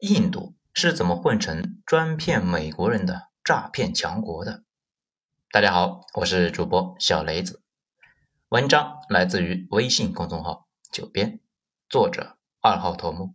[0.00, 4.62] 印度是怎么混成专骗美国人的诈骗强国的？
[5.50, 7.62] 大家好，我是主播小雷子，
[8.50, 11.40] 文章来自于微信公众号九编，
[11.88, 13.34] 作者二号头目。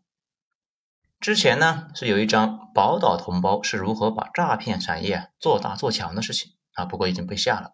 [1.19, 7.73] 之前呢是有一张宝岛同胞是如何把诈骗产业做大做强的事情啊，不过已经被下了。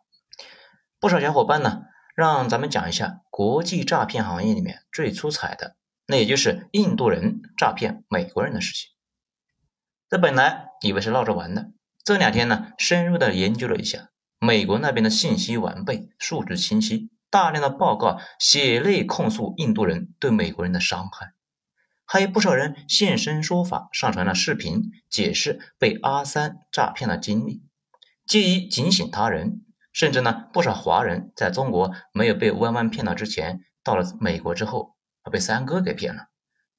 [0.98, 1.82] 不少小伙伴呢
[2.16, 5.76] 让咱们讲一下国际诈骗行业里面最出彩的。
[6.08, 8.90] 那也就是印度人诈骗美国人的事情。
[10.10, 11.72] 这本来以为是闹着玩的，
[12.04, 21.34] 这两天呢，深入的研究了一下，美国那边的信息完备，数据清晰，大量的报告血泪控诉印度人对美国人的伤害，
[22.06, 27.64] 还有不少人现身说法，上传了视频解释被阿三诈骗的经历，
[28.26, 29.66] 借以警醒他人。
[29.92, 34.97] 甚至呢，不少华人在中国没有被弯弯骗到之前，到了美国之后。
[35.30, 36.28] 被三哥给骗了，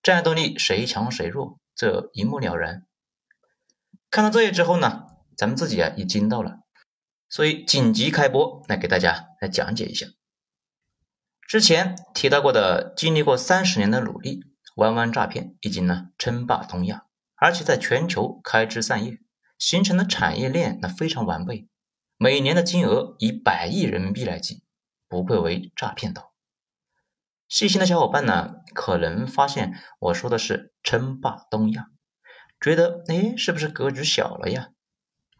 [0.02, 2.86] 战斗力谁强谁弱，这一目了然。
[4.10, 6.60] 看到这些之后呢，咱们自己啊也惊到了，
[7.28, 10.06] 所以紧急开播来给大家来讲解一下。
[11.46, 14.44] 之前提到过的，经历过三十年的努力，
[14.76, 19.18] 弯弯诈骗已经呢称霸东亚，而且在全球开枝散叶，
[19.58, 21.68] 形成的产业链那非常完备，
[22.16, 24.62] 每年的金额以百亿人民币来计，
[25.08, 26.32] 不愧为诈骗岛。
[27.48, 31.86] 细心的小伙伴呢，可能发现我说的是称霸东亚，
[32.60, 34.68] 觉得哎，是不是格局小了呀？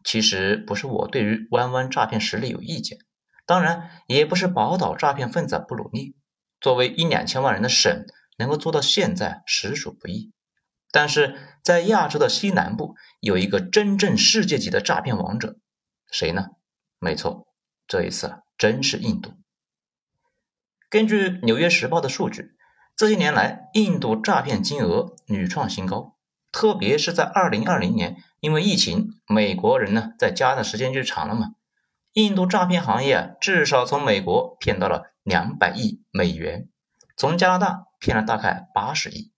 [0.05, 2.99] 其实不是我对于弯弯诈骗实力有意见，
[3.45, 6.17] 当然也不是宝岛诈骗分子不努力。
[6.61, 8.07] 作为一两千万人的省，
[8.39, 10.33] 能够做到现在实属不易。
[10.91, 15.59] 但是在亚洲的西南部，有一个真正世界级的诈骗王者，
[16.11, 16.47] 谁呢？
[16.99, 17.47] 没错，
[17.87, 19.38] 这一次真是印度。
[20.91, 22.53] 根据《纽约时报》的数据，
[22.97, 26.17] 这些年来，印度诈骗金额屡创新高。
[26.51, 31.49] 特别是在2020年，因为疫情，美国人呢在家的时间就长了嘛，
[32.15, 36.71] 印度诈骗行业啊，至少从美国骗到了两百亿美元，
[37.19, 39.31] 从加拿大骗了大概八十亿。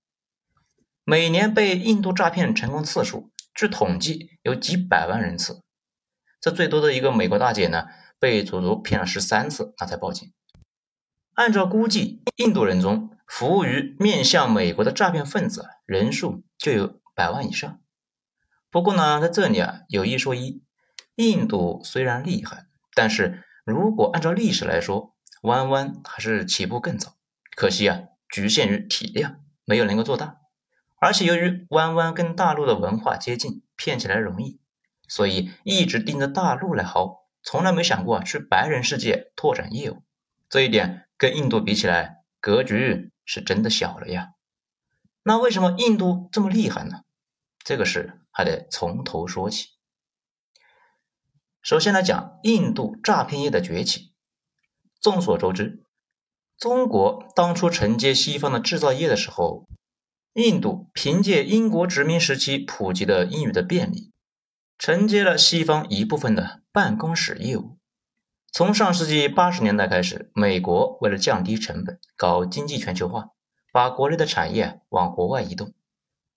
[1.02, 5.64] 每年被印度诈骗成功次数，据统计有几百万人次。
[6.40, 7.86] 这最多的一个美国大姐呢，
[8.20, 10.32] 被足足骗了十三次，那才报警。
[11.40, 17.80] 按照估计，印度人中服务于面向美国的诈骗分子人数就有百万以上。
[18.70, 20.62] 不过呢，在这里啊，有一说一，
[21.14, 27.14] 印度虽然厉害，但是如果按照历史来说，弯弯还是起步更早。
[27.56, 30.40] 可惜啊，局限于体量，没有能够做大。
[31.00, 34.60] 而且由于弯弯跟大陆的文化接近，骗起来容易，
[35.08, 40.02] 所以一直盯着大陆来薅，从来没想过去白人世界拓展业务。
[40.50, 41.06] 这一点。
[41.20, 44.30] 跟印度比起来，格局是真的小了呀。
[45.22, 47.02] 那为什么印度这么厉害呢？
[47.62, 49.68] 这个事还得从头说起。
[51.60, 54.14] 首先来讲印度诈骗业的崛起。
[54.98, 55.84] 众所周知，
[56.56, 59.68] 中国当初承接西方的制造业的时候，
[60.32, 64.10] 印度凭借英国殖民时期普及的英语的便利，
[64.78, 67.76] 承接了西方一部分的办公室业务。
[68.52, 73.28] 从上世纪八十年代开始，美国为了降低成本，搞经济全球化，
[73.72, 75.72] 把国内的产业往国外移动。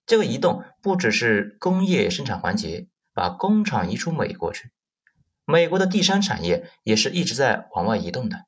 [0.06, 4.70] 这个移动不只是工业生产环节，把工厂移出美国去。
[5.44, 8.44] 美国的第三产业也是一直在往外移动的。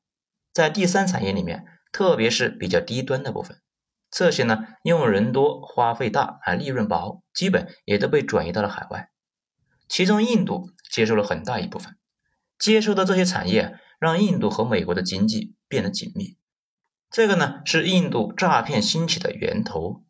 [0.53, 3.59] 在第三产业里面，特别是比较低端的部分，
[4.11, 9.11] 这些呢用人多、花费大、还利润薄，基本也都被转移到了海外。
[9.89, 11.97] 其中，印度接受了很大一部分。
[12.59, 16.37] 接收的这些产业，让印度和美国的经济变得紧密。
[17.11, 20.03] 这个呢，是印度诈骗兴起的源头。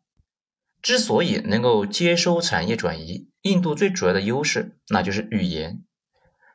[0.81, 5.83] 之所以能够接收产业转移，印度最主要的优势那就是语言。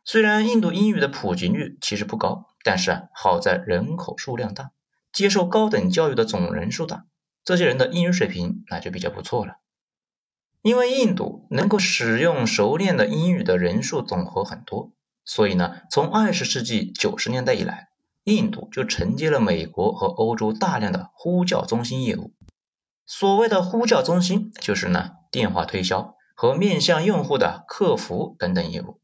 [0.05, 4.71] 虽然印度英语的普及率其实不高，但是啊，好在人口数量大，
[5.13, 7.07] 接受高等教育的总人数大，
[7.45, 9.57] 这些人的英语水平那就比较不错了。
[10.63, 14.93] 因为印度能够使用熟练的英语的人数总和很多。
[15.25, 17.89] 所以呢，从二十世纪九十年代以来，
[18.25, 22.35] 印度就承接了美国和欧洲大量的呼叫中心业务。
[23.07, 29.01] 所谓的呼叫中心，就是呢电话推销和面向用户的客服等等业务。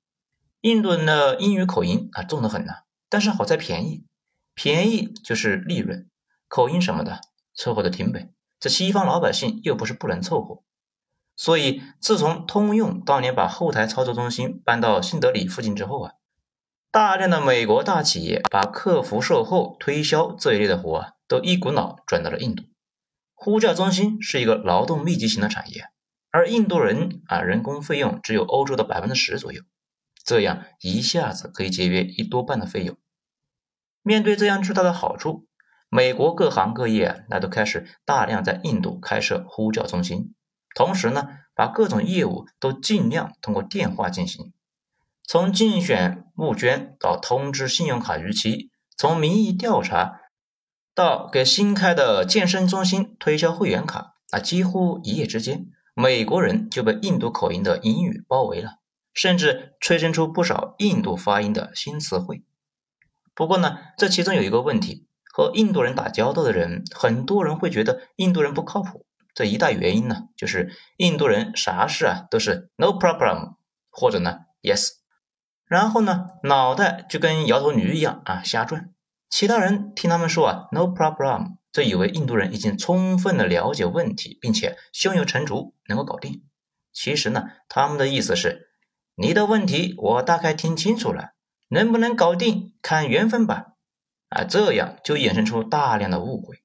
[0.61, 2.73] 印度人的英语口音啊重得很呢，
[3.09, 4.05] 但是好在便宜，
[4.55, 6.09] 便宜就是利润，
[6.49, 7.21] 口音什么的
[7.55, 8.31] 凑合着听呗。
[8.59, 10.63] 这西方老百姓又不是不能凑合。
[11.41, 16.13] 所以，自从通用当年把后台操作中心搬到新德里附近之后啊，
[16.91, 22.65] 大量的美国大企业把客服、售后、推销这一类的活啊，都一股脑转到了印度。
[23.35, 25.85] 呼叫中心是一个劳动密集型的产业，
[26.33, 29.63] 而印度人啊，人工费用只有欧洲的百分之十左右，
[30.25, 32.97] 这样一下子可以节约一多半的费用。
[34.03, 35.47] 面对这样巨大的好处，
[35.89, 40.35] 美国各行各业那都开始大量在印度开设呼叫中心，
[40.79, 41.27] 同时呢，
[41.57, 44.53] 把各种业务都尽量通过电话进行，
[45.27, 50.21] 从竞选募捐到通知信用卡逾期，从民意调查
[50.95, 58.75] 到给新开的健身中心推销会员卡，啊，几乎一夜之间，美国人就被印度口音的英语包围了，
[59.13, 62.45] 甚至催生出不少印度发音的新词汇。
[63.35, 69.07] 不过呢，这其中有一个问题，和印度人打交道的人，很多人会觉得印度人不靠谱。
[69.39, 73.55] 这一大原因呢，就是印度人啥事啊都是 no problem，
[73.89, 74.95] 或者呢 yes，
[75.65, 78.93] 然后呢脑袋就跟摇头驴一样啊瞎转。
[79.31, 86.43] 其他人听他们说啊 no problem，就以为印度人已经充分的了解问题，并且胸有成竹，能够搞定。
[86.93, 88.71] 其实呢，他们的意思是，
[89.15, 91.35] 你的问题我大概听清楚了。
[91.69, 93.75] 能不能搞定，看缘分吧。
[94.31, 96.57] 啊，这样就衍生出大量的误会。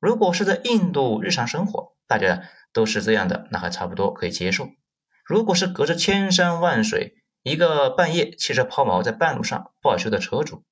[0.00, 2.42] 如果是在印度日常生活，大家
[2.72, 4.70] 都是这样的，那还差不多可以接受。
[5.24, 10.64] 如果是隔着千山万水，一个半夜汽车抛锚在半路上报修的车主，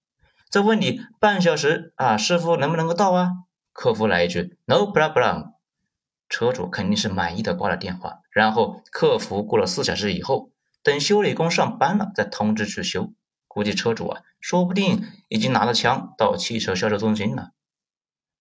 [0.51, 3.33] 再问你半小时啊，师傅能不能够到啊？
[3.73, 5.53] 客服来一句 “No problem”，
[6.29, 8.21] 车主肯定是满意的挂了电话。
[8.31, 10.51] 然后客服过了四小时以后，
[10.83, 13.13] 等修理工上班了再通知去修。
[13.47, 17.51] 估计车主啊，说不定已经拿着枪到汽车销售中心了。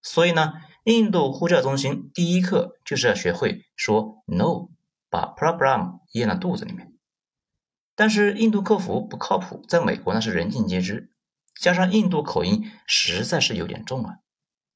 [0.01, 0.53] 所以呢，
[0.87, 4.69] 印度呼叫中心第一课就是要学会说 “no”，
[5.09, 6.93] 把 “problem” 咽到肚子里面。
[7.93, 11.11] 但是印度客服不靠谱，在美国那是人尽皆知。
[11.59, 14.19] 加上印度口音实在是有点重啊。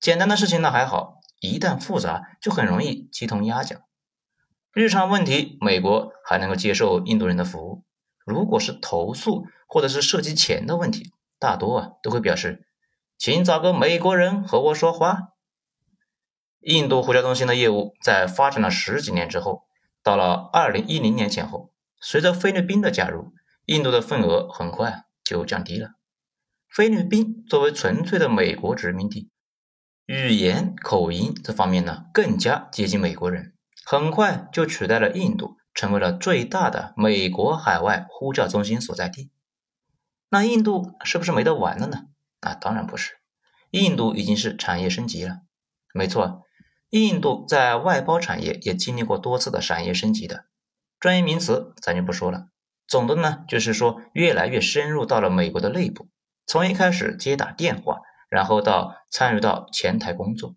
[0.02, 3.80] 简单的事情呢还好，一旦复杂就很容易鸡同鸭讲。
[4.74, 7.86] 日常问题，美国还能够接受印度人的服务。
[8.25, 12.68] 如果是投诉或者是涉及钱的问题，大多啊都会表示，
[13.18, 15.30] 请找个美国人和我说话。
[16.62, 19.63] 印度呼叫中心的业务在发展了十几年之后，
[20.02, 23.34] 到了二零一零年前后，随着菲律宾的加入，
[23.66, 25.92] 印度的份额很快就降低了。
[26.69, 29.30] 菲律宾作为纯粹的美国殖民地，
[30.06, 33.54] 语言口音这方面呢更加接近美国人，
[33.86, 35.58] 很快就取代了印度。
[35.74, 39.31] 成为了最大的美国海外呼叫中心所在地。
[40.28, 42.08] 那印度是不是没得玩了呢？
[42.42, 43.13] 啊，当然不是，
[43.69, 45.38] 印度已经是产业升级了。
[45.94, 46.44] 没错，
[46.99, 50.45] 印度在外包产业也经历过多次的产业升级的。
[50.99, 52.49] 专业名词咱就不说了。
[52.88, 56.07] 总的呢，就是说越来越深入到了美国的内部，
[56.45, 60.55] 从一开始接打电话，然后到参与到前台工作，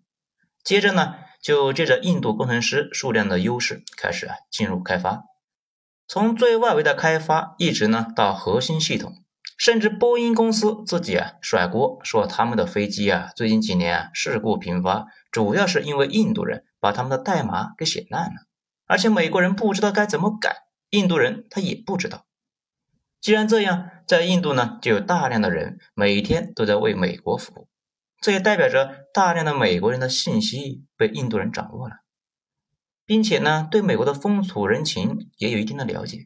[0.63, 1.15] 接着呢。
[1.45, 5.25] 就借着印度工程师数量的优势，开始啊进入开发，
[6.07, 9.13] 从最外围的开发，一直呢到核心系统，
[9.57, 18.35] 甚至波音公司自己啊甩锅说他们的飞机啊最近几年啊事故频发，主要是因为印度人把他们的代码给写烂了，
[18.85, 22.25] 而且美国人不知道该怎么改，印度人他也不知道。
[23.21, 27.67] 既然这样，在印度呢就有大量的人每天都在为美国服务。
[28.21, 31.95] 这也代表着大量的美国人的信息被印度人掌握了，
[33.05, 36.25] 并且呢，对美国的风土人情也有一定的了解。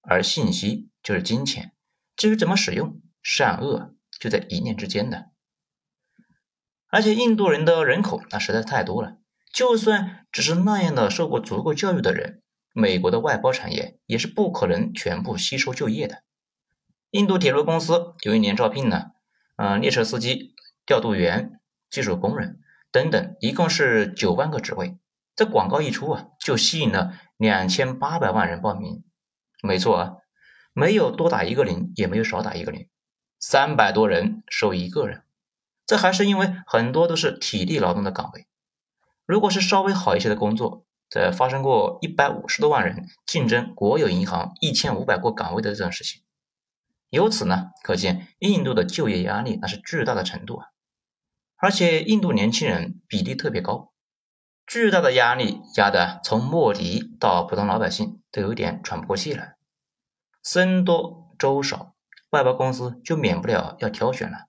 [0.00, 1.72] 而信息就是金钱，
[2.16, 5.30] 至于怎么使用，善恶就在一念之间的。
[6.88, 9.18] 而且印度人的人口那实在太多了，
[9.52, 12.42] 就算只是那样的受过足够教育的人，
[12.72, 16.22] 美国的外包产业也是不可能全部吸收就业的。
[17.10, 19.12] 印度铁路公司有一年招聘呢，
[19.56, 20.52] 嗯，列车司机。
[20.86, 22.60] 调度员、技术工人
[22.92, 24.98] 等等，一共是九万个职位。
[25.34, 29.02] 这广告一出啊，就吸引了两千八百万人报名。
[29.62, 30.12] 没错啊，
[30.74, 32.88] 没有多打一个零，也没有少打一个零，
[33.38, 35.22] 三百多人收一个人。
[35.86, 38.46] 这还是因为很多都是体力劳动的岗位。
[39.24, 46.22] 如果是稍微好一些的工作，在发生过一百五十多万人竞争国有银行一千五百个岗位的这种事情。
[47.10, 50.66] 由此呢，可见印度的就业压力那是巨大的程度啊。
[51.56, 53.92] 而且印度年轻人比例特别高，
[54.66, 59.53] 巨大的压力压得从莫迪到普通老百姓都有点喘不过气来。
[60.44, 61.94] 僧多粥少，
[62.30, 64.46] 外包公司就免不了要挑选了。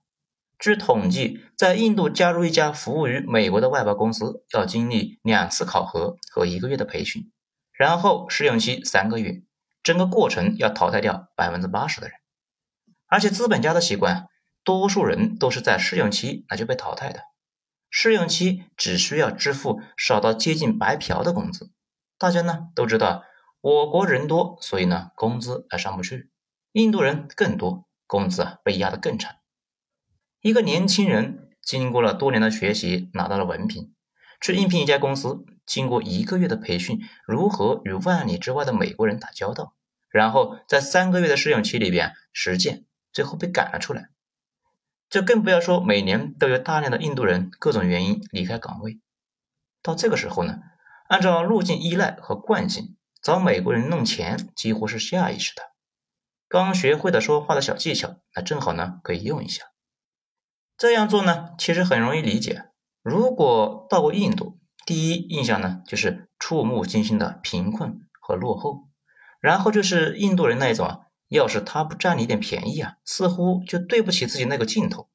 [0.58, 7.32] 据统计，在印度加入一家服务于美国的外包公司，要经历两次考核和一个月的培训，
[7.72, 9.42] 然后试用期三个月，
[9.82, 12.16] 整个过程要淘汰掉百分之八十的人。
[13.08, 14.28] 而且资本家的习惯。
[14.64, 17.20] 多数人都是在试用期那就被淘汰的，
[17.88, 21.70] 试用期只需要支付少到接近白嫖的工资，
[22.18, 23.22] 大家呢都知道，
[23.68, 26.30] 我国人多，所以呢工资还上不去。
[26.70, 29.38] 印度人更多，工资啊被压得更惨。
[30.40, 33.92] 一个年轻人经过了多年的学习，拿到了文凭，
[34.40, 39.74] 去应聘一家公司，经过一个月的培训，如何与万里之外的美国人打交道，
[40.10, 44.10] 然后在三个月的试用期里边实践，最后被赶了出来。
[45.10, 49.00] 就更不要说每年都有大量的印度人各种原因离开岗位。
[49.82, 50.60] 到这个时候呢，
[51.08, 52.95] 按照路径依赖和惯性，
[53.26, 55.62] 找美国人弄钱几乎是下意识的。
[56.46, 59.64] 刚学会的说话的小技巧，那正好呢可以用一下。
[60.78, 62.66] 这样做呢，其实很容易理解。
[63.02, 68.84] 如果到过印度，第一印象呢就是触目惊心的贫困和落后，
[69.40, 75.08] 然后就是印度人那一种啊，要是他不占你点便宜啊，似乎就对不起自己那个劲头。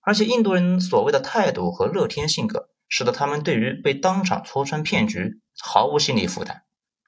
[0.00, 2.70] 而且印度人所谓的态度和乐天性格。
[2.88, 6.62] 使得他们对于被当场戳穿骗局毫无心理负担，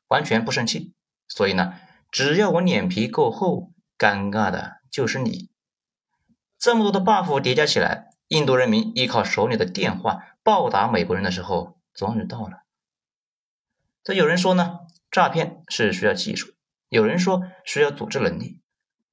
[0.08, 0.92] 完全不生气。
[1.28, 1.74] 所以呢，
[2.10, 5.50] 只要我脸皮够厚，尴尬的就是你。
[6.58, 12.62] 这么多的 buff 叠加起来，印度人民依靠手里的电话报答美国人的时候，终于到了。
[14.02, 16.48] 这有人说呢，诈骗是需要技术；
[16.88, 18.60] 有人说需要组织能力；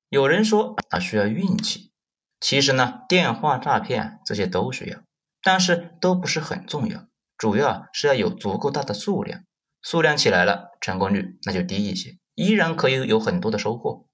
[0.10, 1.92] 有人说啊需要运气。
[2.40, 5.00] 其实呢，电话诈骗这些都需要。
[5.42, 7.06] 但是都不是很重要，
[7.38, 9.44] 主要是要有足够大的数量，
[9.86, 14.08] 数量起来了，成功率那就低一些，依然可以有很多的收获。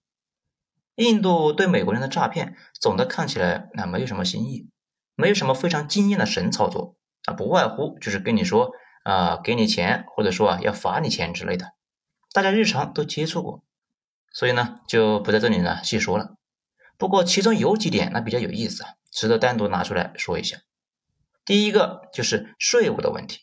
[0.96, 4.70] 印度对美国人的诈骗，总的看起来那没有什么新意，
[5.16, 8.74] 没有什么非常惊艳的神操作啊，不外乎就是跟你说
[9.06, 11.72] 啊，给你钱，或者说啊要罚你钱之类的，
[12.34, 13.64] 大家日常都接触过，
[14.34, 16.36] 所以呢就不在这里呢细说了。
[16.98, 20.58] 不过其中有几点那比较有意思啊，值得单独拿出来说一下。
[21.46, 23.40] 第一个就是税务的问题，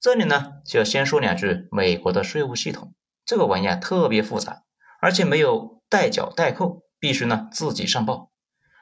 [0.00, 2.94] 这里呢就要先说两句美国的税务系统，
[3.26, 4.62] 这个玩意儿特别复杂，
[4.98, 8.30] 而且没有代缴代扣，必须呢自己上报。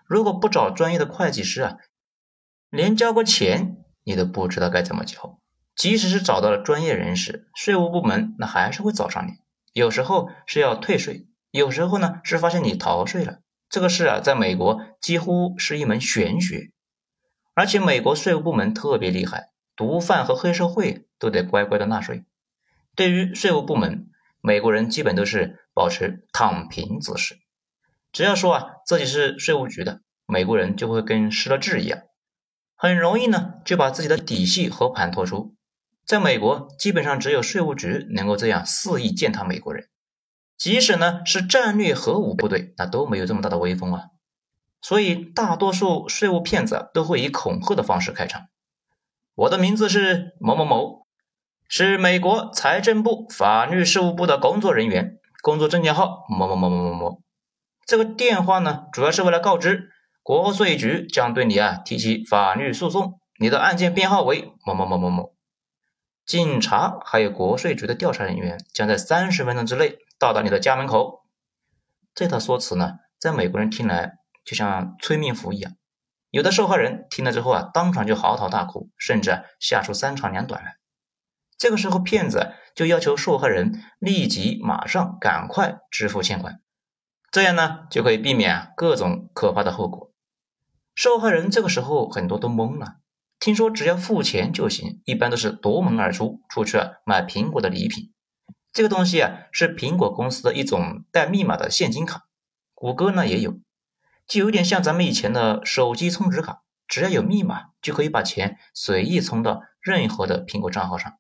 [0.07, 1.79] 如果不找专业的会计师啊，
[2.71, 5.41] 连交个钱你都不知道该怎么交。
[5.75, 9.33] 即使是找到了专业人士，税务部门那还是会找上你，
[9.73, 13.41] 有时候是要退税，有时候呢是发现你逃税了。
[13.69, 16.71] 这个事啊，在美国几乎是一门玄学。
[17.55, 22.25] 而且美国税务部门特别厉害，毒贩和黑社会都得乖乖的纳税。
[22.95, 24.11] 对于税务部门，
[24.41, 27.39] 美国人基本都是保持躺平姿势。
[28.13, 32.03] 只要说啊自己是税务局的，美国人就会跟失了智一样，
[32.75, 35.55] 很容易呢就把自己的底细和盘托出。
[36.05, 39.89] 在美国，基本上只有税务局能够这样肆意践踏美国人，
[40.57, 44.05] 即使呢是战略核武部队，那都没有这么大的威风啊。
[44.81, 48.47] 所以，大多数税务骗子都会以恐吓的方式开场。
[49.35, 50.98] 我的名字是某某某，
[51.69, 57.23] 是美国财政部法律事务部的工作人员，工作证件号某某某某某某。
[57.87, 59.91] 这个电话呢，主要是为了告知
[60.23, 65.35] 国税局将对你啊提起法律诉讼，你的案件编号为某某某某某。
[66.25, 71.25] 警察还有国税局的调查人员将在三十分钟之内到达你的家门口。
[72.15, 74.15] 这套说辞呢，在美国人听来。
[74.45, 75.75] 就像催命符一样，
[76.31, 80.77] 有的受害人听了之后啊，当场就嚎啕大哭，甚至吓出三长两短来。
[81.59, 86.61] 这个时候，骗子就要求受害人立即、马上、赶快支付欠款，
[87.33, 90.12] 这样呢，就可以避免各种可怕的后果。
[90.95, 92.99] 受害人这个时候很多都懵了，
[93.41, 98.12] 听说只要付钱就行，一般都是夺门而出，出去啊买苹果的礼品。
[98.73, 102.29] 这个东西啊，是苹果公司的一种带密码的现金卡，
[102.75, 103.59] 谷歌呢也有。
[104.29, 111.15] 就有点像咱们以前的手机充值卡，只要有密码就可以把钱随意充到任何的苹果账号上，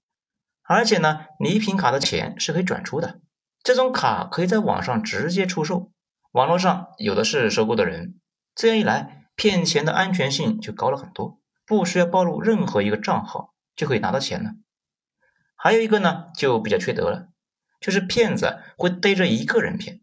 [0.68, 3.20] 而且呢，礼品卡的钱是可以转出的。
[3.62, 5.90] 这种卡可以在网上直接出售，
[6.32, 8.20] 网络上有的是收购的人。
[8.54, 14.50] 这样一来，骗钱的安全性就高了很多，不需要暴露任何一个账号就可以拿到钱了。
[15.56, 17.28] 还有一个呢，就比较缺德了，
[17.80, 20.02] 就是骗子会逮着一个人骗。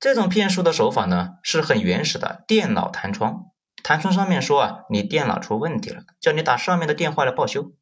[0.00, 3.50] 这种骗术的手法呢，是很原始的电脑弹窗。
[3.82, 7.72] 弹窗上面说啊，你电脑出问题了，叫你打上面的电话来报修。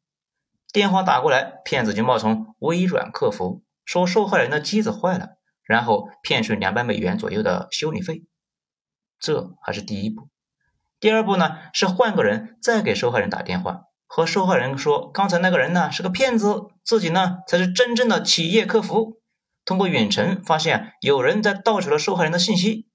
[0.73, 8.23] 电话打过来，骗子就冒充微软客服，说受害人的机子坏了，然后骗取两百美元左右的修理费。
[9.19, 10.29] 这还是第一步。
[10.99, 19.21] 第二步呢，是换个人再给受害人打电话，和受害人说，刚才那个人呢是个骗子，自己呢才是真正的企业客服。
[19.65, 22.87] 通过远程发现有人在盗取了受害人的信息，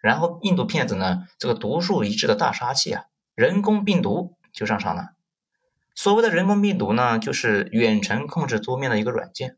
[0.00, 3.04] 然后印度骗子呢，这个独树一帜的大杀器啊，
[3.36, 5.15] 人工病毒就上场了。
[5.96, 9.56] 所谓的人工病毒呢，就是远程控制桌面的一个软件。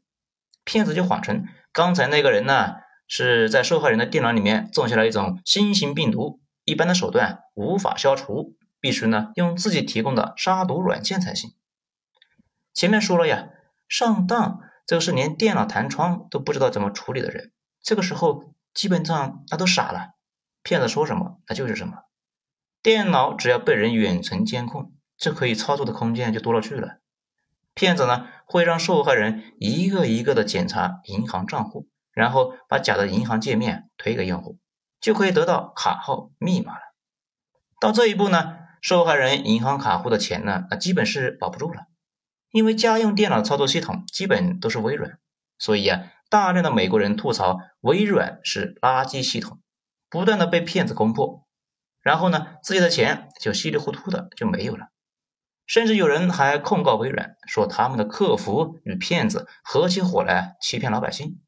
[0.65, 2.77] 骗子就谎称刚才那个人呢
[3.09, 11.51] 是在受害人的电脑里面种下了一种新型病毒，一般的手段无法消除，必须呢用自己提供的杀毒软件才行。
[12.73, 13.49] 前面说了呀，
[13.89, 17.51] 上当这个是连电脑弹窗都不知道怎么处理的人，
[17.83, 20.11] 这个时候基本上他都傻了，
[20.63, 22.05] 骗子说什么他就是什么。
[22.81, 24.93] 电脑只要被人远程监控。
[25.19, 27.01] 这可以操作的空间就多了去了。
[27.75, 34.59] 骗子呢会让受害人一个一个的检查银行账户，然后把假的银行界面推给用户，
[35.01, 36.81] 就可以得到卡号、密码了。
[37.81, 41.83] 到这一步呢，受害人银行卡户的钱呢，那基本是保不住了。
[42.51, 45.19] 因为家用电脑操作系统基本都是微软，
[45.59, 49.61] 所以啊，大量的美国人吐槽微软是垃圾系统，
[50.09, 51.47] 不断的被骗子攻破，
[52.01, 54.89] 然后呢，自己的钱就稀里糊涂的就没有了。
[55.69, 61.41] 甚至有人还控告微软，说他们的客服与骗子合起伙来欺骗老百姓。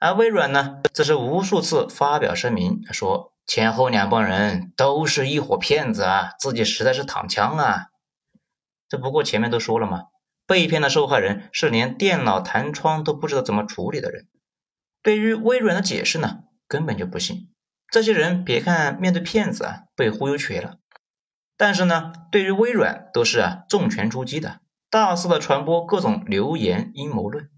[0.00, 7.88] 而微软呢，则是无数次发表声明，说前后两帮人都是一伙骗子啊，自己实在是躺枪啊。
[8.88, 10.04] 这不过前面都说了嘛，
[10.46, 14.26] 被骗的受害人是连电脑弹窗都不知道怎么处理的人。
[15.02, 17.50] 对于微软的解释呢，根本就不信。
[17.90, 20.78] 这些人别看面对骗子啊，被忽悠瘸了。
[21.56, 27.48] 但是呢，对于微软都是啊重拳出击的，大肆的传播各种流言阴谋论，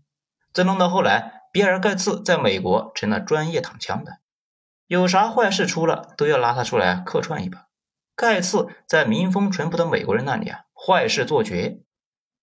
[0.53, 4.19] 这弄到后来，比尔盖茨在美国成了专业躺枪的，
[4.87, 7.67] 有啥坏事出了都要拉他出来客串一把。
[8.15, 11.81] 盖茨在民风淳朴的美国人那里啊，坏事做绝，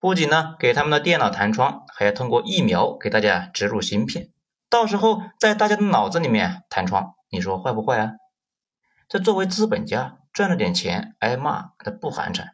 [0.00, 4.30] 不仅呢给他们的电脑弹窗，还要通过疫苗给大家植入芯片，
[4.68, 8.10] 到时候在大家的脑子里面弹窗，你说坏不坏啊？
[9.08, 10.18] 这作为资本家。
[10.34, 12.50] 赚了点钱挨骂，那不寒碜。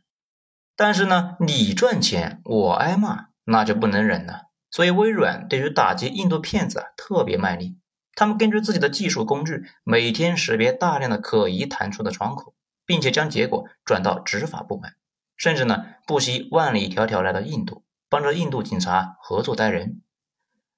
[0.77, 4.43] 但是呢，你赚钱我挨骂，那就不能忍了。
[4.71, 7.79] 所以微软对于打击印度骗子啊特别卖力。
[8.15, 14.93] 他们根据自己的技术工具，每天识别大量的可疑弹出的窗口，并且将结果转到执法部门，
[15.37, 20.03] 甚至呢不惜万里迢迢来到印度，帮着印度警察合作逮人。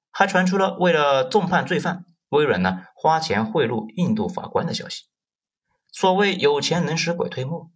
[0.09, 5.03] 还传出了为了重判罪犯，微软呢花钱贿赂印度法官的消息。
[5.93, 7.69] 所谓有钱能使鬼推磨，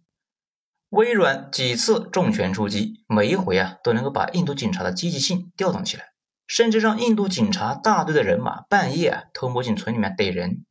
[0.88, 6.06] 微软几次重拳出击，每一回啊都能够把印度警察的积极性调动起来，
[6.48, 10.66] 甚至让印度警察大队的人马半夜啊偷摸进村里面逮人。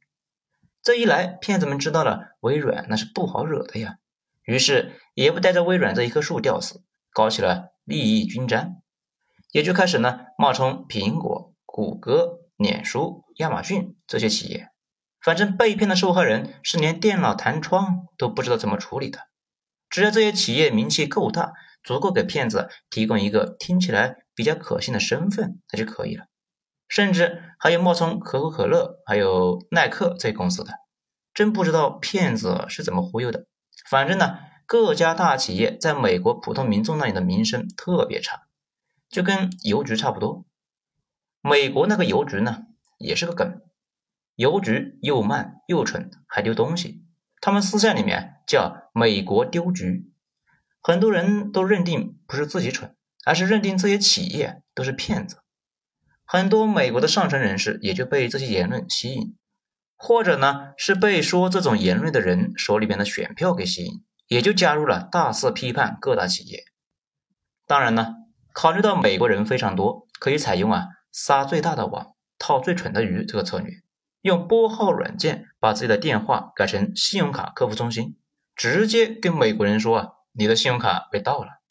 [0.84, 3.96] 这一来，骗子们知道了微软那是不好惹的呀，
[4.44, 6.84] 于是也不带着微软这一棵树吊死，
[7.14, 8.82] 搞起了利益均沾，
[9.54, 14.70] 也就开始呢冒充苹果、谷歌、脸书、亚马逊这些企业。
[15.28, 19.20] 反正被骗的受害人是连电脑弹窗都不知道怎么处理的，
[19.90, 21.52] 只要这些企业名气够大，
[21.84, 26.28] 足够给骗子提供一个听起来比较可信的身份，那就可以了。
[26.88, 30.72] 甚至还有冒充可口可乐、还有耐克这些公司的，
[31.34, 33.48] 真不知道骗子是怎么忽悠的。
[33.90, 38.44] 反正呢，各家大企业在美国普通民众那里的名声特别差，
[39.10, 40.46] 就跟邮局差不多。
[41.42, 42.60] 美国那个邮局呢，
[42.98, 43.60] 也是个梗。
[44.38, 47.04] 邮局又慢又蠢，还丢东西。
[47.42, 50.12] 他们私下里面叫“美国丢局”。
[50.80, 52.96] 很多人都认定不是自己蠢，
[53.26, 55.40] 而是认定这些企业都是骗子。
[56.24, 59.36] 很多美国的上层人士也就被这些言论吸引，
[59.96, 66.64] 或者呢是被说这种言论的人手里边的选票给吸引，也就加入了大肆批判各大企业。
[67.66, 68.14] 当然呢，
[68.54, 73.82] 考虑到美国人非常多，可以采用啊撒最大的网套最蠢的鱼这个策略。
[74.22, 78.18] 用拨号软件把自己的电话改成信用卡客服中心，
[78.56, 81.62] 直接跟美国人说啊，你的信用卡被盗了，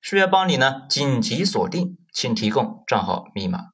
[0.00, 3.66] 需要帮你呢紧急锁定，请提供账号密码。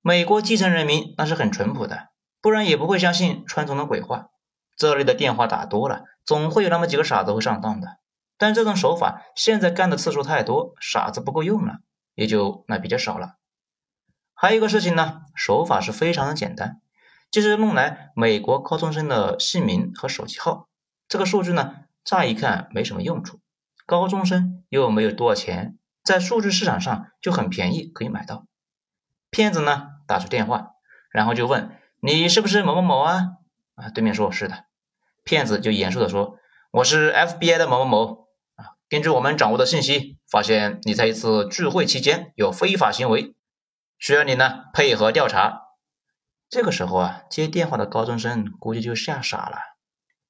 [0.00, 2.08] 美国基层人民那是很淳朴的，
[2.40, 4.26] 不然也不会相信川总的鬼话。
[4.76, 7.98] 这类的电话打多了，总会有那么几个傻子会上当的。
[8.36, 11.78] 但这种手法现在干的次数太多，傻子不够用了，
[12.14, 13.34] 也就那比较少了。
[14.32, 16.80] 还有一个事情呢，手法是非常的简单。
[17.30, 20.68] 就是弄来美国高中生的姓名和手机号，
[21.08, 23.40] 这个数据呢，乍一看没什么用处。
[23.84, 28.46] 高中生又没有多少钱，在数据市场上就很便宜，可以买到。
[29.30, 30.70] 骗子呢打出电话，
[31.10, 33.32] 然后就问你是不是某某某啊？
[33.74, 34.64] 啊，对面说是的，
[35.22, 36.38] 骗子就严肃的说
[36.70, 43.34] 我是 FBI 的某某某啊，根据我们掌握的信息，发现你在一次聚会期间有非法行为，
[43.98, 45.67] 需要你呢配合调查。
[46.50, 49.58] 这个时候啊，接电话的高中生估计就吓傻了。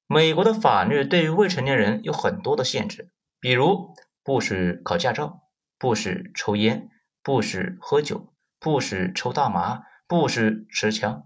[0.05, 5.43] 美国的法律对于未成年人有很多的限制，比如不许考驾照，
[5.77, 6.89] 不许抽烟，
[7.23, 11.25] 不许喝酒，不许抽大麻，不许持枪。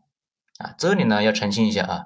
[0.59, 2.05] 啊，这里呢要澄清一下啊，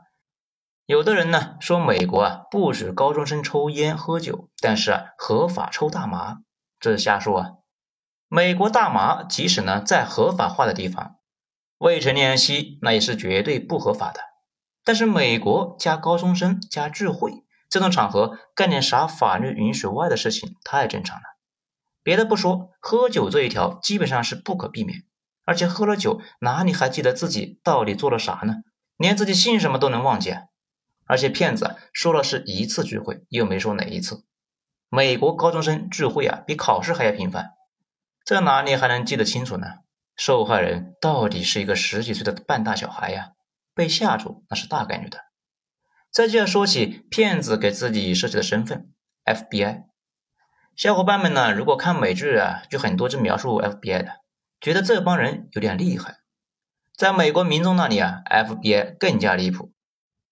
[0.85, 6.37] 有的人呢说美国啊不许高中生抽烟喝酒，但是啊合法抽大麻，
[6.79, 7.51] 这是瞎说啊。
[8.29, 11.16] 美国大麻即使呢在合法化的地方，
[11.77, 14.19] 未成年人吸那也是绝对不合法的。
[14.83, 21.23] 但是美国加高中生加聚会这种场合干点啥法律允许外的事情太正常了。
[22.03, 25.03] 别的不说，喝酒这一条基本上是不可避免。
[25.43, 28.55] 而且喝了酒，哪里还记得自己到底做了啥呢？
[28.97, 30.43] 连自己姓什么都能忘记啊。
[31.05, 34.25] 而且骗子说了是一次聚会，又没说哪一次。
[34.89, 37.51] 美国高中生聚会啊，比考试还要频繁，
[38.25, 39.67] 这哪里还能记得清楚呢？
[40.17, 43.33] 受害人到底是一个十几岁的半大小孩呀，
[43.73, 45.19] 被吓住那是大概率的。
[46.11, 48.91] 再就要说起骗子给自己设计的身份
[49.23, 49.83] ，FBI。
[50.75, 54.21] 小伙伴们呢，如果看美剧啊，就很多是描述 FBI 的。
[54.59, 56.17] 觉得这帮人有点厉害，
[56.95, 59.71] 在美国民众那里啊，FBI 更加离谱，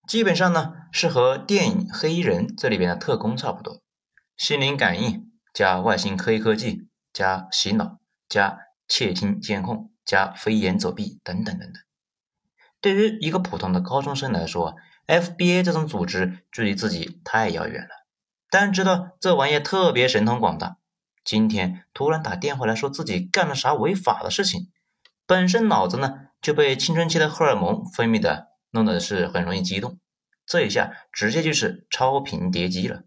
[0.07, 3.83] 基本上呢是和电影《黑衣人》这里边的特工差不多，
[4.35, 11.83] 心灵感应加外星黑科技加洗脑加窃听监控加飞檐走壁等等等等。
[12.81, 14.75] 对于一个普通的高中生来说
[15.07, 17.89] ，F B A 这种组织距离自己太遥远了，
[18.49, 20.77] 但知道这玩意特别神通广大。
[21.23, 24.71] 今天突然打电话来说自己干了啥违法的事情，
[25.25, 29.99] 本身脑子呢就被青春期的荷尔蒙分泌的弄得是很容易激动，
[30.45, 33.01] 这一下直接就是超频叠机了。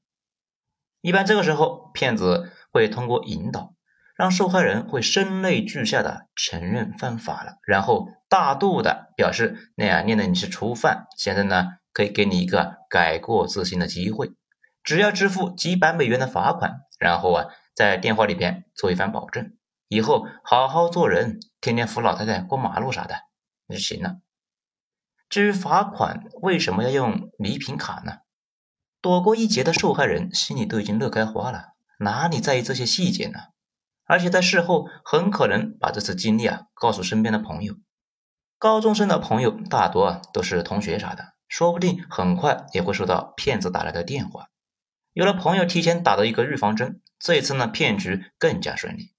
[1.01, 3.75] 一般这个时候，骗子会通过引导，
[4.19, 14.33] 让受害人会声泪俱下的承认犯法了，然后大度的表示那样念的你是初犯，现在呢可以给你一个改过自新的机会，
[14.83, 17.47] 只要支付几百美元的罚款，然后啊。
[17.79, 19.53] 在电话里边做一番保证，
[19.87, 23.15] 以后好好做人，天天扶老太太过马路啥的，
[23.69, 24.17] 那就行了。
[25.29, 28.15] 至于罚款为什么要用礼品卡呢？
[29.01, 31.67] 躲过一劫的受害人心里都已经乐开花了，
[32.01, 33.39] 哪里在意这些细节呢？
[34.09, 37.75] 而且在事后很可能把这次经历啊告诉身边的朋友。
[38.59, 44.49] 高中生的朋友大多啊都是同学啥的，说不定很快也会收到骗子打来的电话。
[45.13, 47.01] 有了朋友提前打的一个预防针。
[47.21, 49.13] 这一次呢，骗局更加顺利。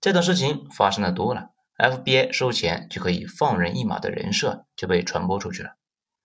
[0.00, 5.76] 这种事情发生的多了，FBI 收钱就可以放人一马的人设就被传播出去了。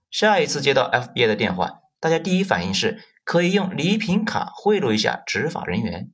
[0.10, 6.12] 下一次接到 FBI 的电话，大家第一反应是可以用礼品卡贿赂一下执法人员。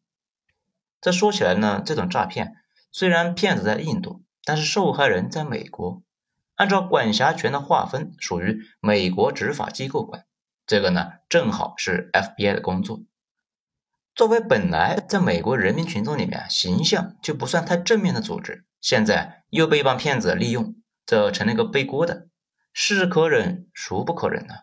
[1.07, 2.57] 这说起来呢，这种诈骗
[2.91, 6.03] 虽然骗子在印度，但是受害人在美国，
[6.55, 10.25] 按照管辖权的划分，属于美国执法机构管。
[10.65, 13.03] 这个呢，正好是 FBI 的工作。
[14.15, 22.27] 作为本来在美国人民群众里面形象就不算太正面的组织，现在又被一帮骗子利用，这成了一个背锅的。
[22.73, 24.55] 是可忍，孰不可忍呢？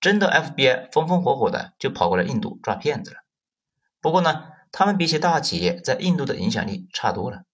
[0.00, 3.18] 真的 FBI 风风火火的就跑过来印度抓骗子了。
[4.00, 7.44] 不过呢，他们比起大企业在印度的影响力差多了。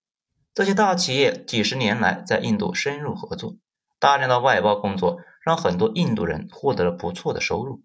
[0.55, 3.57] 这些大企业几十年来在印度深入合作，
[3.99, 7.83] 大量的外包工作让很多印度人获得了不错的收入。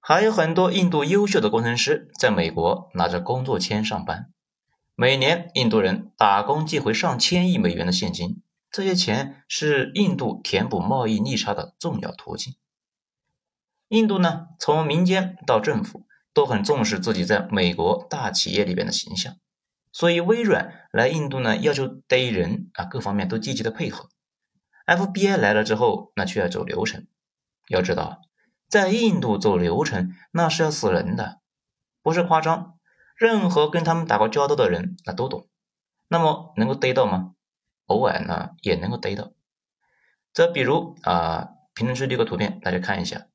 [0.00, 4.30] 还有很多印度优秀的工程师在美国拿着工作签上班，
[4.94, 12.54] 每年印度人打工寄回上千亿美元的现金，这些钱是印度填补贸易逆差的重要途径。
[13.88, 16.05] 印度呢，从民间到政府
[16.36, 19.36] 都很重视自己在美国大企业里边的形象，
[19.90, 24.10] 所以微软来印度呢，要求逮人啊，各方面都积极的配合。
[24.84, 27.06] FBI 来了之后，那却要走流程，
[27.70, 28.20] 要知道。
[28.68, 31.40] 在印度走流程，那是要死人的，
[32.02, 32.74] 不是夸张。
[33.16, 35.48] 任何跟他们打过交道的人，那都懂。
[36.06, 37.32] 那么能够逮到吗？
[37.86, 39.32] 偶尔呢，也能够逮到。
[40.34, 43.26] 这比如啊，评论区这个图片，大家看一下。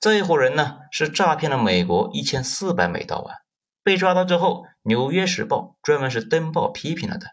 [0.00, 3.34] 这一伙人呢，是诈骗了美国一千四百美刀啊。
[3.82, 7.28] 被抓到之后，《纽约时报》专门是登报批评了的。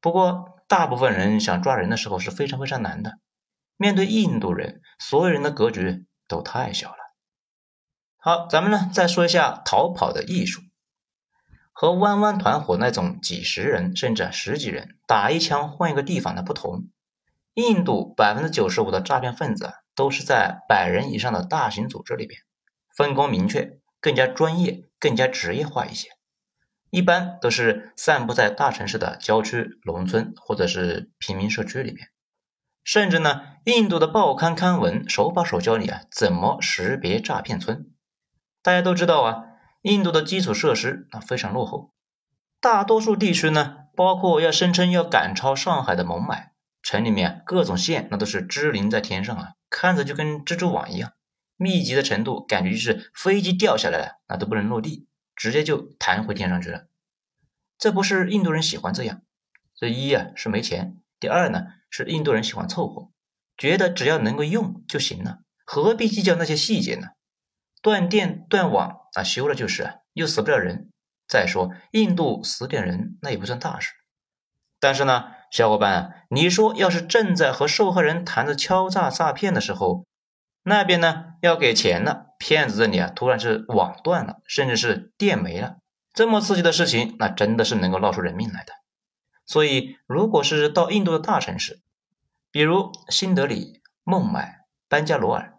[0.00, 3.18] 不过，大部分人想抓人的时候是非常非常难的。
[3.76, 6.06] 面对印度人，所有人的格局。
[6.28, 6.96] 都太小了。
[8.16, 10.60] 好，咱们呢再说一下逃跑的艺术。
[11.72, 16.88] 和弯弯团伙那种几十人甚至十几人打一枪换一个地方的不同，
[17.56, 22.42] 印度百分之九十五的诈骗分子啊都是在百人以上的大型组织里边，
[22.94, 26.10] 分工明确，更加专业，更加职业化一些。
[26.90, 32.08] 一般都是散布在大城市的郊区、农村或者是平民社区里边。
[32.84, 37.90] 甚至呢，印度的报刊刊文手把手教你啊，怎么识别诈骗村。
[38.62, 39.44] 大家都知道啊，
[39.80, 41.94] 印度的基础设施啊非常落后，
[42.60, 46.52] 大多数地区呢，包括要声称要赶超上海的孟买，
[46.86, 51.14] 城里面各种线那都是支棱在天上啊，看着就跟蜘蛛网一样，
[51.56, 56.86] 密集的程度感觉就是飞机掉下来了，那都不能落地，直接就弹回天上去了。
[57.76, 59.22] 这不是印度人喜欢这样，
[59.74, 63.10] 这一啊是没钱，第二呢是印度人喜欢凑合，
[63.58, 67.08] 觉得只要能够用就行了，何必计较那些细节呢？
[67.82, 70.92] 断电断网啊，修了就是，又死不了人。
[71.26, 73.90] 再说印度死点人那也不算大事。
[74.78, 80.04] 但是呢，小伙伴，你说要是正在和受害人谈着敲诈诈骗的时候，
[80.62, 85.78] 那边呢要给钱了，骗子这里啊突然是网断了，甚至是电没了。
[86.12, 88.74] 这么刺激的事情，那真的是能够闹出人命来的。
[89.46, 91.80] 所以，如果是到印度的大城市，
[92.50, 95.54] 比如新德里、孟买、班加罗尔，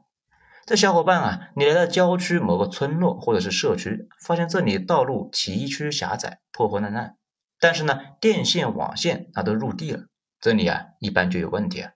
[0.68, 7.17] 这小伙伴啊，你来到郊区某个村落或者是社区，发现这里道路崎岖狭窄、破破烂烂，
[7.60, 10.06] 但是呢，电线网线那都入地了，
[10.40, 11.92] 这里啊一般就有问题啊。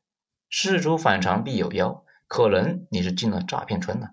[0.50, 4.10] 事出反常必有妖，可能你是进了诈骗村了。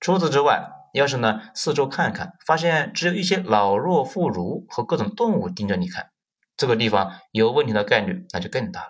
[0.00, 6.10] 除此之外，要是呢，四周看看，发现只有一些老弱妇孺和各种动物盯着你看，
[6.56, 8.88] 这个地方有问题的概率那就更大了。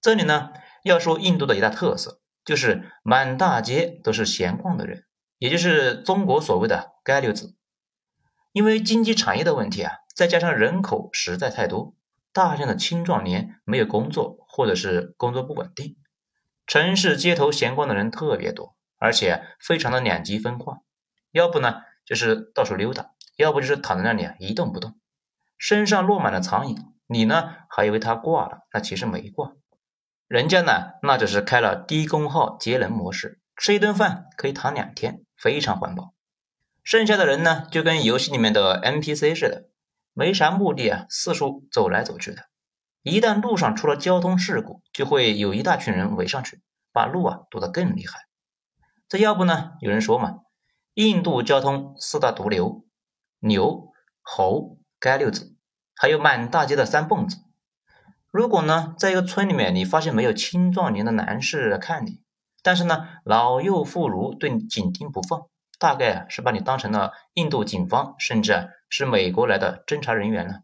[0.00, 5.04] 这里呢，要说印度的一大特色，就是满大街都是闲逛的人，
[5.38, 7.54] 也就是中国所谓的“街溜子”。
[8.52, 11.94] 因为经济产业的问题啊，再加上人口实在太多，
[12.32, 15.96] 大量的青壮年没有工作，或者是工作不稳定，
[16.66, 20.78] 城市街头闲逛的人特别多，而且非常的两极分化。
[21.32, 24.94] 要不呢，就是到处溜达；要不就是躺在那里啊一动不动，
[25.58, 26.78] 身上落满了苍蝇。
[27.06, 29.52] 你呢还以为他挂了，那其实没挂。
[30.28, 36.14] 人家呢那只是开了低功耗节能模式，吃一顿饭可以躺两天，非常环保。
[36.82, 39.68] 剩下的人呢就跟游戏里面的 NPC 似的，
[40.14, 42.44] 没啥目的啊，四处走来走去的。
[43.02, 48.20] 一旦路上出了交通事故，就会有一大群人围上去，把路啊堵得更厉害。
[49.08, 49.72] 这要不呢？
[49.80, 50.36] 有人说嘛。
[50.94, 52.84] 印度交通四大毒瘤：
[53.40, 53.88] 牛、
[54.22, 55.56] 猴、街溜子，
[55.96, 57.38] 还有满大街的三蹦子。
[58.30, 62.22] 如果呢，在一个村里面，你发现没有青壮年的男士看你，
[62.62, 65.48] 但是呢，老幼妇孺对你紧盯不放，
[65.80, 70.60] 大概啊是把你当成了印度警方，甚至是美国来的侦查人员呢。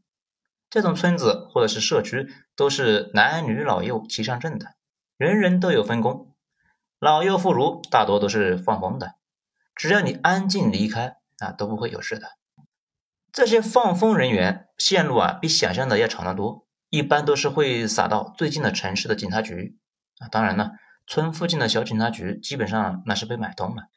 [0.69, 4.77] 这种村子或者是社区都是男女老幼齐上阵的，
[5.16, 6.33] 人人都有分工，
[7.01, 9.16] 老幼妇孺大多都是放风的。
[9.75, 12.29] 只要你安静离开啊，都不会有事的。
[13.33, 19.77] 这些放风人员线路啊，比想象的要长得多，一般都是会撒到最近的城市的警察局
[20.21, 20.29] 啊。
[20.29, 20.75] 当然了，
[21.09, 23.88] 村附近的小警察局基本上那是被买通了，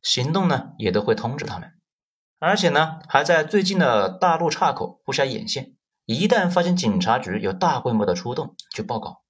[0.00, 1.74] 行动呢也都会通知他们，
[2.44, 5.76] 而且呢还在最近的大路岔口布下眼线，
[6.06, 9.22] 一旦发现警察局有大规模的出动，就报告。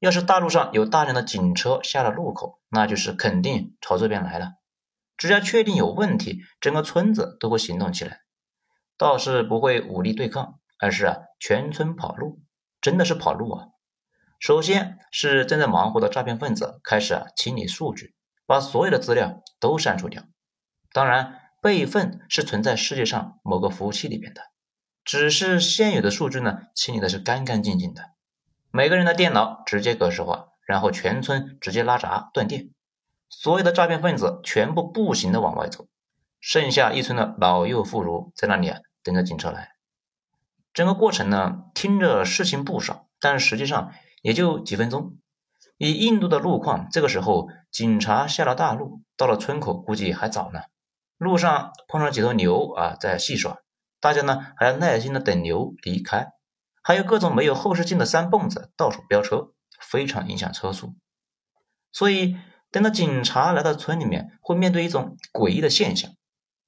[0.00, 4.54] 要是大路上有大量的警车下了路口，那就是肯定朝这边来了。
[5.16, 8.22] 只要确定有问题，整个村子都会行动起来，
[8.98, 12.40] 倒是不会武力对抗，而是啊全村跑路，
[12.80, 13.66] 真的是跑路啊！
[14.40, 20.24] 首先是正在忙活的诈骗分子开始啊清理数据，把所有的资料都删除掉。
[20.92, 24.40] 当然，备份是存在世界上某个服务器里边的，
[25.04, 28.10] 只是现有的数据呢清理的是干干净净的，
[28.70, 32.70] 每个人的电脑直接格式化，然后全村直接拉闸断电。
[33.28, 35.88] 所有的诈骗分子全部步行的往外走，
[36.38, 39.72] 剩下一村的老幼妇孺在那里啊等着警车来。
[40.72, 45.16] 整个过程呢，听着事情不少，但实际上也就几分钟。
[45.78, 50.60] 以印度的路况，这个时候警察下了大路，到了村口估计还早呢。
[51.16, 53.58] 路上碰上几头牛啊在戏耍，
[54.00, 56.32] 大家呢还要耐心的等牛离开，
[56.82, 60.94] 还有各种没有后视镜的三蹦子到处飙车，非常影响车速。
[61.92, 62.36] 所以。
[62.72, 66.10] 等到警察来到村里面，会面对一种诡异的现象：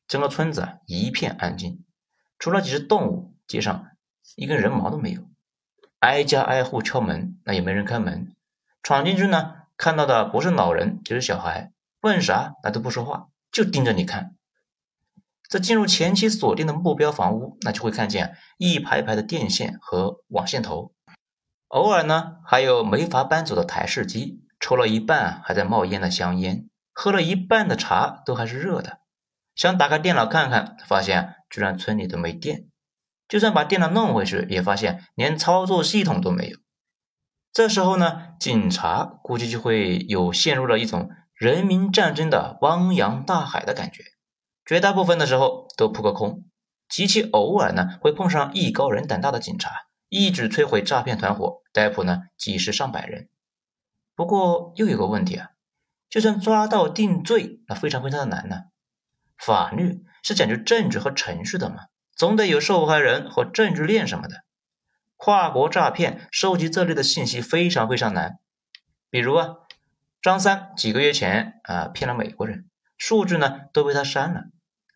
[0.07, 1.85] 整个村子一片安静，
[2.39, 3.89] 除了几只动物，街上
[4.37, 5.23] 一根人毛都没有。
[5.99, 8.35] 挨家挨户敲门，那也没人开门。
[8.83, 14.37] 闯进去呢，看到的不是老人就是小孩，问啥那都不说话，就盯着你看。
[15.49, 20.93] 在进入前期锁定的目标房屋，那就会看见一排排的电线和网线头，
[21.69, 24.45] 偶尔呢还有没法搬走的台式机。
[24.61, 28.99] 抽了一半还在冒烟的香烟，喝了一半的茶都还是热的。
[29.55, 32.67] 想打开电脑看看，发现居然村里都没电。
[33.29, 36.59] 就算把电脑弄回去，也发现连操作系统都没有。
[37.53, 44.03] 这时候呢，警察估计就会有陷入了一种人民战争的汪洋大海的感觉。
[44.69, 46.45] 绝大部分的时候都扑个空。
[46.91, 53.31] 极其偶尔呢会碰上艺高人胆大的警察，一举摧毁诈骗团伙，逮捕呢几十上百人。
[54.15, 55.53] 不过又有个问题啊，
[56.11, 58.65] 就算抓到定罪，那非常非常的难呢。
[59.39, 64.45] 法律是讲究证据和程序的嘛，总得有受害人和证据链什么的。
[65.17, 68.39] 跨国诈骗收集这类的信息非常非常难。
[69.09, 69.55] 比如啊，
[70.21, 74.43] 张三几个月前啊骗了美国人，数据呢都被他删了。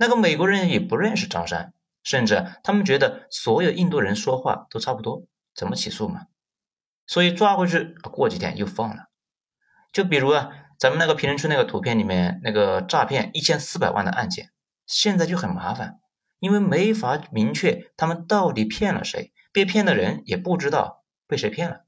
[0.02, 6.22] 那个美国人也不认识张三，甚至他们觉得所有印度人说话都差不多，怎么起诉嘛？
[7.06, 9.10] 所以抓回去，过几天又放了。
[9.92, 14.50] 就比如啊，咱们那个评论区那个图片里面那个诈骗一千四百万的案件，
[14.88, 16.00] 现在就很麻烦，
[16.40, 21.84] 因为没法明确他们到底骗了谁，被骗的人也不知道被谁骗了，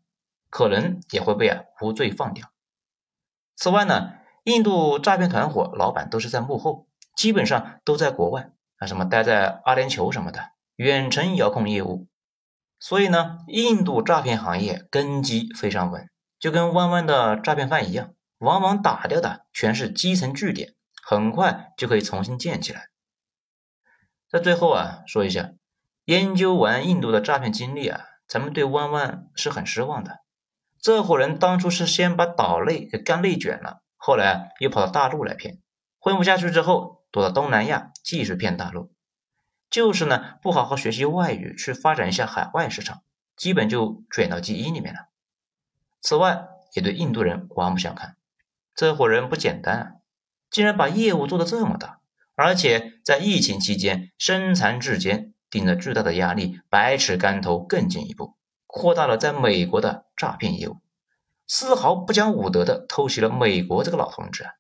[0.50, 2.53] 可能也会被啊无罪放掉。
[3.57, 4.12] 此外呢，
[4.44, 12.07] 印度诈骗团伙老板都是在幕后，基本上都在国外啊，什么待在阿联酋什么的，远程遥控业务，
[12.79, 16.09] 所以呢，印度诈骗行业根基非常稳。
[16.40, 22.88] 就跟弯弯的诈骗犯一样，往往打掉的全是基层据点，很快就可以重新建起来。
[24.29, 25.53] 在最后啊，说一下，
[26.05, 30.18] 研究完印度的诈骗经历啊，咱们对弯弯是很失望的。
[30.83, 35.61] 这伙人当初是先把岛内给干内卷了，后来又跑到大陆来骗，
[35.98, 38.90] 混不下去之后躲到东南亚继续骗大陆，
[39.70, 43.05] 就是呢不好好学习外语去发展一下海外市场，
[43.37, 45.07] 基本就卷到基因里面了。
[46.00, 48.16] 此外，也对印度人刮目相看。
[48.74, 49.92] 这伙人不简单啊，
[50.50, 52.00] 竟然把业务做得这么大，
[52.35, 58.35] 而且在疫情期间身残志坚，顶着巨大的压力，百尺竿头更进一步，
[58.66, 60.79] 扩大了在美国的诈骗业务，
[61.46, 64.50] 丝毫不讲武德的偷袭了美国这个老同志啊！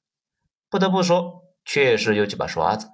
[0.70, 2.88] 不得不说，确实有几把刷子。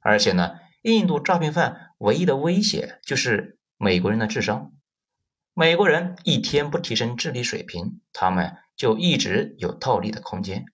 [0.00, 4.72] 而且呢，印度诈骗犯唯一的威胁就是美国人的智商。
[5.54, 10.66] 美国人一天不提升智力水平，他们就一直有套利的空间。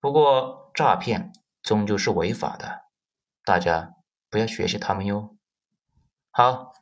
[0.00, 2.82] 不过，诈骗终究是违法的，
[3.44, 3.94] 大家
[4.30, 5.36] 不要学习他们哟。
[6.30, 6.72] 好，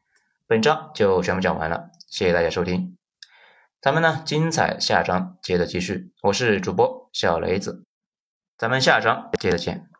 [0.46, 2.98] 本章就全部讲完了，谢谢大家收听。
[3.80, 6.12] 咱们呢，精彩下章接着继续。
[6.22, 7.86] 我是主播小雷子，
[8.56, 9.93] 咱们下章接着见。